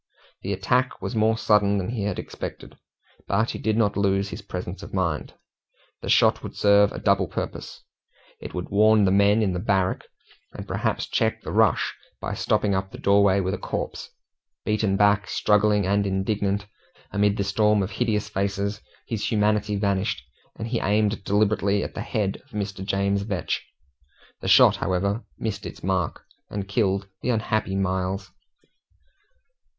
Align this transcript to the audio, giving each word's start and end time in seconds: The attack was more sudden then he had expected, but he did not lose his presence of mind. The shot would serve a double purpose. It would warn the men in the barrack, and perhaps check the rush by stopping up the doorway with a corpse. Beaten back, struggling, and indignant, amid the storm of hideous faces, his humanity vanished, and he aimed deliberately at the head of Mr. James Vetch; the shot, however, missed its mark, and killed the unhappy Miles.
The 0.41 0.51
attack 0.51 0.99
was 0.99 1.15
more 1.15 1.37
sudden 1.37 1.77
then 1.77 1.89
he 1.89 2.05
had 2.05 2.17
expected, 2.17 2.75
but 3.27 3.51
he 3.51 3.59
did 3.59 3.77
not 3.77 3.95
lose 3.95 4.29
his 4.29 4.41
presence 4.41 4.81
of 4.81 4.95
mind. 4.95 5.35
The 6.01 6.09
shot 6.09 6.41
would 6.41 6.55
serve 6.55 6.91
a 6.91 6.97
double 6.97 7.27
purpose. 7.27 7.83
It 8.39 8.55
would 8.55 8.69
warn 8.69 9.05
the 9.05 9.11
men 9.11 9.43
in 9.43 9.53
the 9.53 9.59
barrack, 9.59 10.05
and 10.53 10.67
perhaps 10.67 11.05
check 11.05 11.43
the 11.43 11.51
rush 11.51 11.93
by 12.19 12.33
stopping 12.33 12.73
up 12.73 12.89
the 12.89 12.97
doorway 12.97 13.41
with 13.41 13.53
a 13.53 13.59
corpse. 13.59 14.09
Beaten 14.65 14.97
back, 14.97 15.27
struggling, 15.29 15.85
and 15.85 16.07
indignant, 16.07 16.65
amid 17.11 17.37
the 17.37 17.43
storm 17.43 17.83
of 17.83 17.91
hideous 17.91 18.27
faces, 18.27 18.81
his 19.05 19.31
humanity 19.31 19.75
vanished, 19.75 20.23
and 20.57 20.67
he 20.69 20.79
aimed 20.79 21.23
deliberately 21.23 21.83
at 21.83 21.93
the 21.93 22.01
head 22.01 22.37
of 22.43 22.53
Mr. 22.57 22.83
James 22.83 23.21
Vetch; 23.21 23.63
the 24.39 24.47
shot, 24.47 24.77
however, 24.77 25.23
missed 25.37 25.63
its 25.67 25.83
mark, 25.83 26.25
and 26.49 26.67
killed 26.67 27.07
the 27.21 27.29
unhappy 27.29 27.75
Miles. 27.75 28.31